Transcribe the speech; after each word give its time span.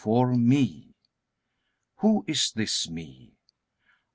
For 0.03 0.33
me. 0.35 0.95
Who 1.97 2.25
is 2.27 2.51
this 2.55 2.89
"me"? 2.89 3.37